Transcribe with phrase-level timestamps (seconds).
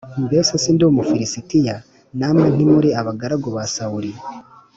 [0.25, 1.75] Mbese sindi Umufilisitiya,
[2.19, 4.11] namwe ntimuri abagaragu ba Sawuli?